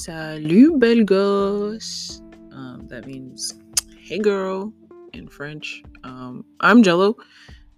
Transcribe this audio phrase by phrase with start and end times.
[0.00, 2.22] Salut, belle gosse.
[2.52, 3.52] Um, that means
[3.98, 4.72] hey, girl
[5.12, 5.82] in French.
[6.04, 7.18] Um, I'm Jello.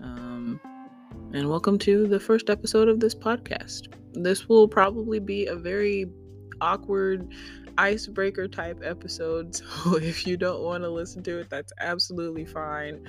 [0.00, 0.60] Um,
[1.32, 3.88] and welcome to the first episode of this podcast.
[4.12, 6.06] This will probably be a very
[6.60, 7.26] awkward
[7.78, 9.60] icebreaker type episode.
[9.82, 13.04] So if you don't want to listen to it, that's absolutely fine.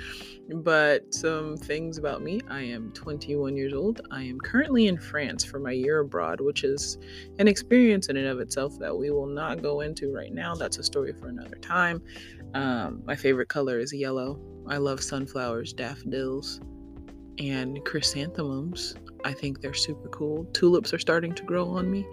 [0.56, 4.02] But some things about me I am 21 years old.
[4.12, 6.98] I am currently in France for my year abroad, which is
[7.38, 10.56] an experience in and of itself that we will not go into right now.
[10.56, 12.02] That's a story for another time.
[12.54, 14.40] Um, my favorite color is yellow.
[14.68, 16.62] I love sunflowers, daffodils,
[17.40, 18.96] and chrysanthemums.
[19.24, 20.46] I think they're super cool.
[20.54, 22.06] Tulips are starting to grow on me.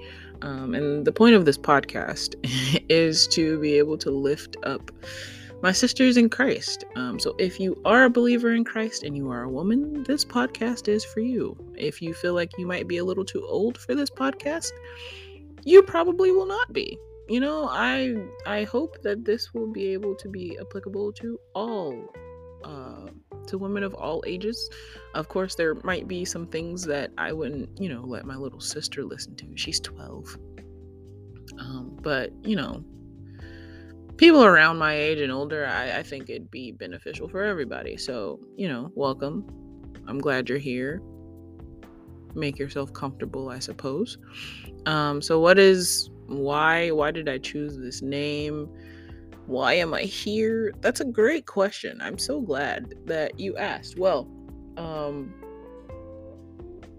[0.43, 2.35] Um, and the point of this podcast
[2.89, 4.91] is to be able to lift up
[5.63, 6.85] my sisters in Christ.
[6.97, 10.25] Um, so if you are a believer in Christ and you are a woman, this
[10.25, 11.57] podcast is for you.
[11.77, 14.73] If you feel like you might be a little too old for this podcast,
[15.65, 16.99] you probably will not be.
[17.29, 22.13] You know, I I hope that this will be able to be applicable to all
[22.65, 23.07] uh,
[23.47, 24.71] to women of all ages.
[25.15, 28.61] Of course, there might be some things that I wouldn't, you know, let my little
[28.61, 29.47] sister listen to.
[29.57, 30.37] She's 12.
[31.59, 32.85] Um, but, you know,
[34.17, 37.97] people around my age and older, I, I think it'd be beneficial for everybody.
[37.97, 39.45] So, you know, welcome.
[40.07, 41.01] I'm glad you're here.
[42.35, 44.19] Make yourself comfortable, I suppose.
[44.87, 46.91] Um, so, what is why?
[46.91, 48.69] Why did I choose this name?
[49.51, 50.73] Why am I here?
[50.81, 52.01] That's a great question.
[52.01, 53.99] I'm so glad that you asked.
[53.99, 54.31] Well,
[54.77, 55.35] um,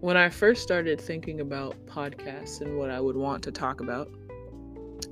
[0.02, 4.10] when I first started thinking about podcasts and what I would want to talk about,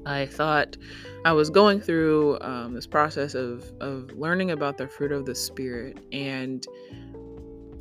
[0.05, 0.75] I thought
[1.23, 5.33] I was going through um, this process of of learning about the fruit of the
[5.33, 6.67] spirit, and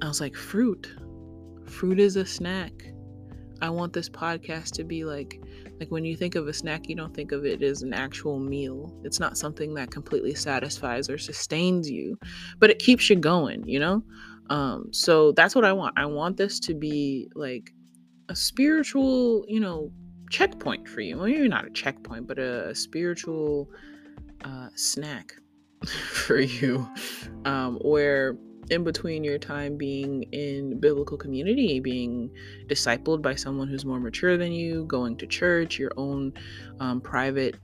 [0.00, 0.88] I was like, fruit,
[1.64, 2.92] fruit is a snack.
[3.60, 5.42] I want this podcast to be like
[5.78, 8.38] like when you think of a snack, you don't think of it as an actual
[8.38, 8.92] meal.
[9.04, 12.18] It's not something that completely satisfies or sustains you,
[12.58, 14.02] but it keeps you going, you know?
[14.50, 15.98] Um, so that's what I want.
[15.98, 17.70] I want this to be like
[18.28, 19.90] a spiritual, you know,
[20.30, 21.16] checkpoint for you.
[21.16, 23.70] Well, maybe not a checkpoint, but a, a spiritual
[24.44, 25.34] uh, snack
[25.86, 26.88] for you,
[27.44, 28.36] um, where
[28.70, 32.30] in between your time being in biblical community, being
[32.66, 36.32] discipled by someone who's more mature than you, going to church, your own
[36.80, 37.56] um, private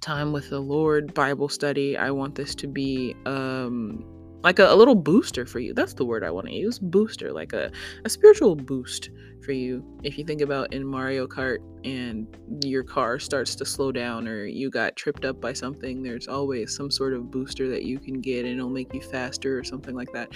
[0.00, 1.96] time with the Lord, Bible study.
[1.96, 4.04] I want this to be um,
[4.46, 5.74] like a, a, little booster for you.
[5.74, 7.68] That's the word I want to use booster, like a,
[8.04, 9.10] a spiritual boost
[9.44, 9.84] for you.
[10.04, 12.28] If you think about in Mario Kart and
[12.64, 16.76] your car starts to slow down or you got tripped up by something, there's always
[16.76, 19.96] some sort of booster that you can get and it'll make you faster or something
[19.96, 20.28] like that.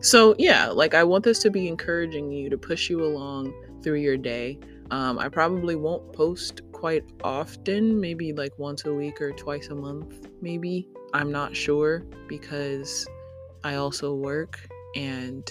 [0.00, 4.00] So, yeah, like I want this to be encouraging you to push you along through
[4.00, 4.58] your day.
[4.90, 9.74] Um, I probably won't post quite often, maybe like once a week or twice a
[9.76, 10.88] month, maybe.
[11.14, 13.06] I'm not sure because
[13.64, 14.60] I also work
[14.94, 15.50] and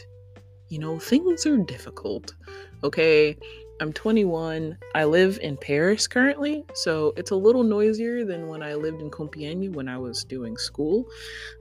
[0.72, 2.34] you know, things are difficult.
[2.82, 3.38] Okay,
[3.82, 4.78] I'm 21.
[4.96, 9.12] I live in Paris currently, so it's a little noisier than when I lived in
[9.12, 11.06] Compiègne when I was doing school.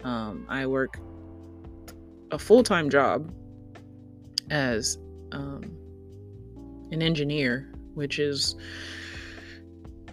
[0.04, 0.98] Um, I work
[2.30, 3.32] a full time job
[4.48, 4.96] as
[5.32, 5.76] um,
[6.92, 8.54] an engineer, which is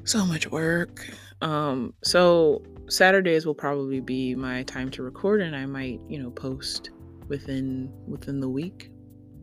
[0.06, 1.08] so much work.
[1.42, 6.32] Um, so Saturdays will probably be my time to record, and I might, you know,
[6.32, 6.92] post
[7.28, 8.92] within within the week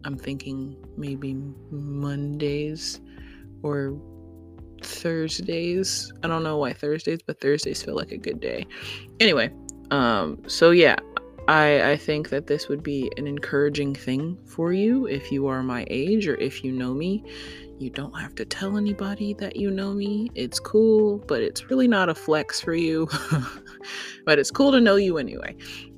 [0.04, 1.34] I'm thinking maybe
[1.70, 3.00] Mondays
[3.62, 3.98] or
[4.82, 6.12] Thursdays.
[6.22, 8.66] I don't know why Thursdays, but Thursdays feel like a good day.
[9.18, 9.50] Anyway,
[9.90, 10.96] um, so yeah,
[11.48, 15.62] I I think that this would be an encouraging thing for you if you are
[15.62, 17.24] my age or if you know me.
[17.78, 20.30] You don't have to tell anybody that you know me.
[20.34, 23.08] It's cool, but it's really not a flex for you.
[24.24, 25.56] but it's cool to know you anyway.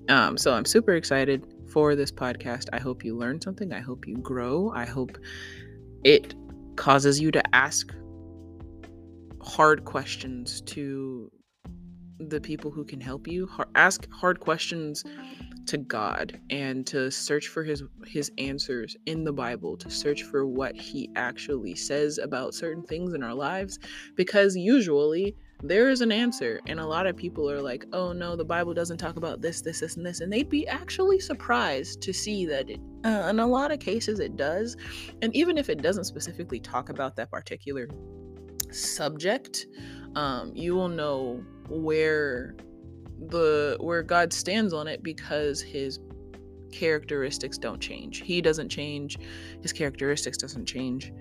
[0.08, 2.68] Um, so I'm super excited for this podcast.
[2.72, 3.72] I hope you learn something.
[3.72, 4.72] I hope you grow.
[4.74, 5.18] I hope
[6.02, 6.34] it
[6.76, 7.94] causes you to ask
[9.42, 11.30] hard questions to
[12.18, 13.48] the people who can help you.
[13.74, 15.04] Ask hard questions
[15.66, 20.46] to God and to search for his his answers in the Bible, to search for
[20.46, 23.78] what he actually says about certain things in our lives
[24.14, 26.60] because usually there is an answer.
[26.66, 29.62] And a lot of people are like, oh no, the Bible doesn't talk about this,
[29.62, 30.20] this, this, and this.
[30.20, 34.20] And they'd be actually surprised to see that it, uh, in a lot of cases
[34.20, 34.76] it does.
[35.22, 37.88] And even if it doesn't specifically talk about that particular
[38.70, 39.66] subject,
[40.14, 42.54] um, you will know where
[43.28, 45.98] the where God stands on it because his
[46.72, 48.22] characteristics don't change.
[48.22, 49.18] He doesn't change.
[49.62, 51.12] His characteristics doesn't change.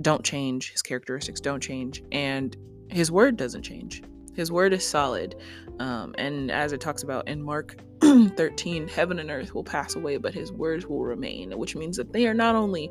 [0.00, 0.72] Don't change.
[0.72, 2.02] His characteristics don't change.
[2.12, 2.56] And
[2.90, 4.02] his word doesn't change.
[4.34, 5.34] His word is solid.
[5.80, 10.16] Um, and as it talks about in Mark 13, heaven and earth will pass away,
[10.16, 12.90] but his words will remain, which means that they are not only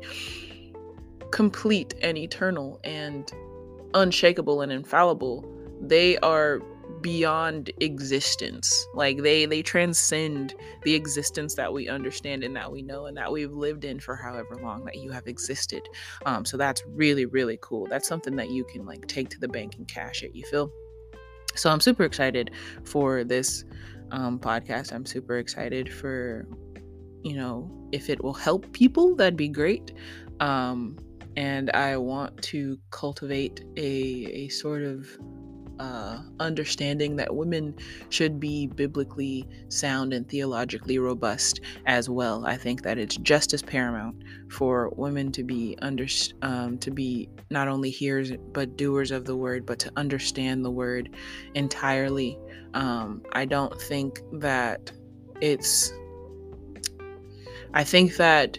[1.30, 3.32] complete and eternal and
[3.94, 5.46] unshakable and infallible,
[5.80, 6.60] they are
[7.00, 8.86] beyond existence.
[8.94, 13.30] Like they they transcend the existence that we understand and that we know and that
[13.30, 15.82] we've lived in for however long that you have existed.
[16.26, 17.86] Um so that's really really cool.
[17.86, 20.70] That's something that you can like take to the bank and cash it you feel?
[21.54, 22.50] So i'm super excited
[22.84, 23.64] for this
[24.10, 24.92] um podcast.
[24.92, 26.46] I'm super excited for
[27.22, 29.92] you know if it will help people that'd be great.
[30.40, 30.96] Um
[31.36, 35.06] and i want to cultivate a a sort of
[35.78, 37.74] uh, understanding that women
[38.08, 42.44] should be biblically sound and theologically robust as well.
[42.46, 44.16] I think that it's just as paramount
[44.50, 46.06] for women to be under
[46.42, 50.70] um, to be not only hearers but doers of the word, but to understand the
[50.70, 51.10] word
[51.54, 52.38] entirely.
[52.74, 54.92] Um, I don't think that
[55.40, 55.92] it's.
[57.74, 58.58] I think that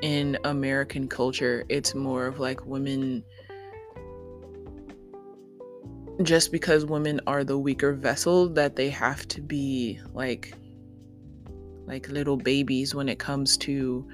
[0.00, 3.24] in American culture, it's more of like women
[6.24, 10.54] just because women are the weaker vessel that they have to be like
[11.86, 14.08] like little babies when it comes to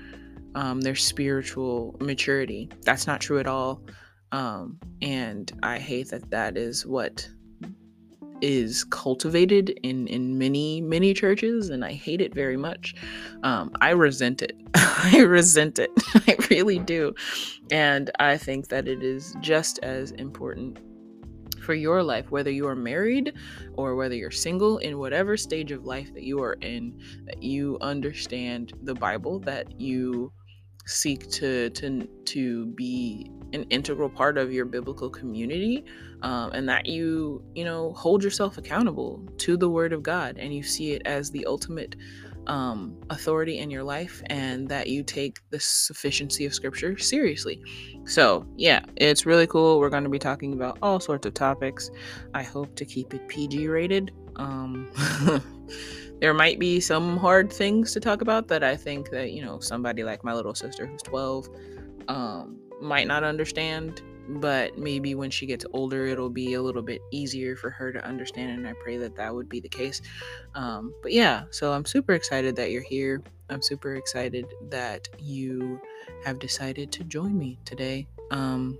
[0.54, 2.68] um, their spiritual maturity.
[2.82, 3.82] That's not true at all.
[4.32, 7.26] Um, and i hate that that is what
[8.42, 12.94] is cultivated in in many many churches and i hate it very much.
[13.42, 14.54] Um, i resent it.
[14.74, 15.90] I resent it.
[16.28, 17.14] I really do.
[17.70, 20.78] And i think that it is just as important
[21.68, 23.34] for your life, whether you are married
[23.74, 27.76] or whether you're single, in whatever stage of life that you are in, that you
[27.82, 30.32] understand the Bible, that you
[30.86, 35.84] seek to to to be an integral part of your biblical community
[36.22, 40.54] um, and that you you know hold yourself accountable to the word of god and
[40.54, 41.94] you see it as the ultimate
[42.48, 47.62] um, authority in your life and that you take the sufficiency of scripture seriously.
[48.06, 49.78] So, yeah, it's really cool.
[49.78, 51.90] We're going to be talking about all sorts of topics.
[52.34, 54.12] I hope to keep it PG rated.
[54.36, 54.90] Um,
[56.20, 59.60] there might be some hard things to talk about that I think that, you know,
[59.60, 61.48] somebody like my little sister who's 12
[62.08, 67.00] um, might not understand but maybe when she gets older it'll be a little bit
[67.10, 70.02] easier for her to understand and i pray that that would be the case.
[70.54, 73.22] Um, but yeah so i'm super excited that you're here.
[73.50, 75.80] I'm super excited that you
[76.24, 78.06] have decided to join me today.
[78.30, 78.78] Um,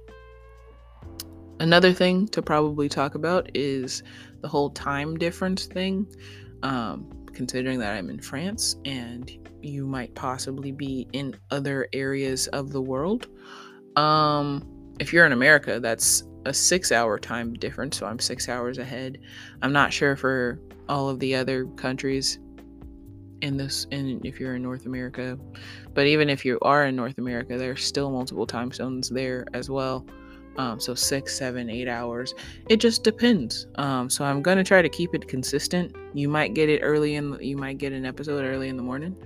[1.58, 4.02] another thing to probably talk about is
[4.42, 6.06] the whole time difference thing.
[6.62, 9.30] Um, considering that i'm in france and
[9.62, 13.28] you might possibly be in other areas of the world.
[13.96, 17.98] Um if you're in America, that's a six hour time difference.
[17.98, 19.18] So I'm six hours ahead.
[19.62, 22.38] I'm not sure for all of the other countries
[23.40, 25.38] in this, and if you're in North America,
[25.94, 29.70] but even if you are in North America, there's still multiple time zones there as
[29.70, 30.04] well.
[30.56, 32.34] Um, so six, seven, eight hours.
[32.68, 33.68] It just depends.
[33.76, 35.94] Um, so I'm gonna try to keep it consistent.
[36.14, 37.38] You might get it early in.
[37.40, 39.16] You might get an episode early in the morning.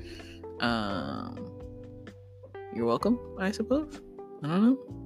[0.60, 1.50] Um,
[2.74, 4.00] you're welcome, I suppose.
[4.42, 5.02] I don't know.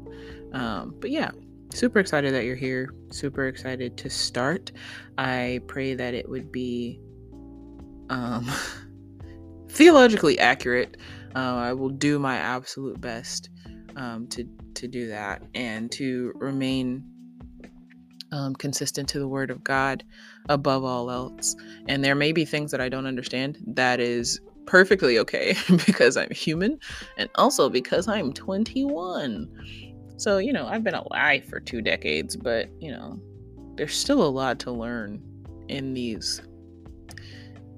[0.52, 1.30] Um, but yeah,
[1.72, 2.92] super excited that you're here.
[3.10, 4.72] Super excited to start.
[5.18, 7.00] I pray that it would be
[8.08, 8.50] um,
[9.68, 10.96] theologically accurate.
[11.34, 13.50] Uh, I will do my absolute best
[13.96, 17.02] um, to to do that and to remain
[18.32, 20.04] um, consistent to the Word of God
[20.48, 21.56] above all else.
[21.88, 23.58] And there may be things that I don't understand.
[23.66, 26.78] That is perfectly okay because I'm human
[27.16, 29.85] and also because I'm 21.
[30.16, 33.20] So, you know, I've been alive for two decades, but, you know,
[33.74, 35.22] there's still a lot to learn
[35.68, 36.40] in these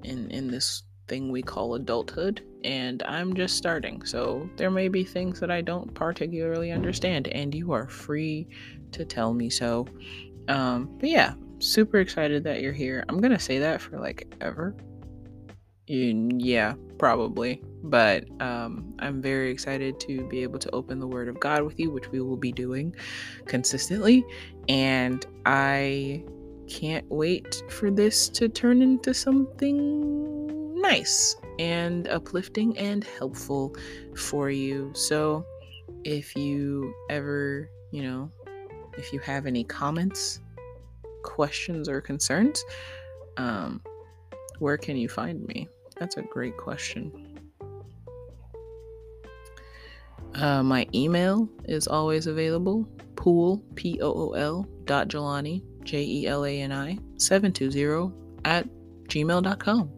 [0.03, 4.03] in in this thing we call adulthood and I'm just starting.
[4.05, 8.47] So, there may be things that I don't particularly understand and you are free
[8.91, 9.85] to tell me so.
[10.47, 13.05] Um, but yeah, super excited that you're here.
[13.07, 14.75] I'm going to say that for like ever.
[15.89, 17.63] Yeah, probably.
[17.81, 21.79] But um, I'm very excited to be able to open the Word of God with
[21.79, 22.95] you, which we will be doing
[23.47, 24.23] consistently.
[24.67, 26.23] And I
[26.67, 33.75] can't wait for this to turn into something nice and uplifting and helpful
[34.15, 34.91] for you.
[34.93, 35.43] So
[36.03, 38.31] if you ever, you know,
[38.95, 40.39] if you have any comments,
[41.23, 42.63] questions, or concerns,
[43.37, 43.81] um,
[44.59, 45.67] where can you find me?
[45.99, 47.11] That's a great question.
[50.35, 52.87] Uh, my email is always available.
[53.15, 58.13] pool, P O O L, dot Jelani, J E L A N I, 720
[58.45, 58.65] at
[59.07, 59.91] gmail.com.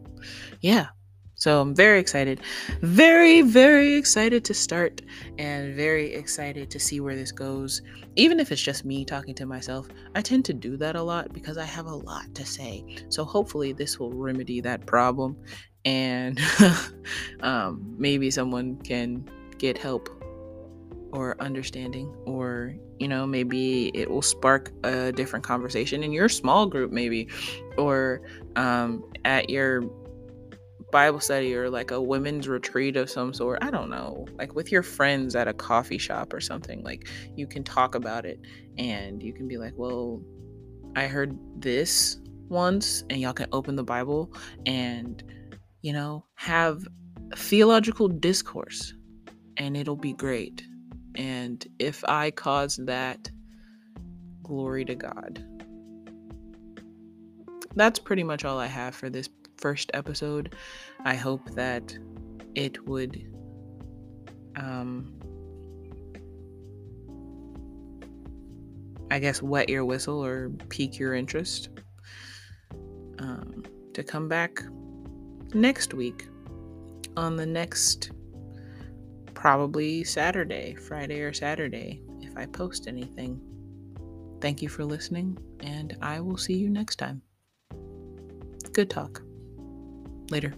[0.60, 0.88] Yeah.
[1.34, 2.40] So I'm very excited.
[2.82, 5.02] Very, very excited to start
[5.38, 7.82] and very excited to see where this goes.
[8.14, 11.32] Even if it's just me talking to myself, I tend to do that a lot
[11.32, 12.84] because I have a lot to say.
[13.08, 15.36] So hopefully this will remedy that problem
[15.84, 16.40] and
[17.40, 20.08] um, maybe someone can get help
[21.12, 26.66] or understanding or you know maybe it will spark a different conversation in your small
[26.66, 27.28] group maybe
[27.76, 28.22] or
[28.56, 29.82] um, at your
[30.92, 33.58] bible study or like a women's retreat of some sort.
[33.62, 34.26] I don't know.
[34.36, 38.26] Like with your friends at a coffee shop or something like you can talk about
[38.26, 38.38] it
[38.78, 40.22] and you can be like well
[40.96, 44.32] i heard this once and y'all can open the bible
[44.66, 45.22] and
[45.82, 46.86] you know have
[47.36, 48.94] theological discourse
[49.56, 50.64] and it'll be great
[51.14, 53.30] and if I cause that,
[54.42, 55.44] glory to God.
[57.74, 60.54] That's pretty much all I have for this first episode.
[61.04, 61.96] I hope that
[62.54, 63.28] it would
[64.56, 65.14] um
[69.10, 71.68] I guess wet your whistle or pique your interest
[73.18, 73.62] um,
[73.92, 74.62] to come back
[75.54, 76.26] next week
[77.16, 78.12] on the next
[79.34, 83.40] probably Saturday, Friday or Saturday, if I post anything.
[84.40, 87.22] Thank you for listening, and I will see you next time.
[88.72, 89.22] Good talk.
[90.30, 90.54] Later.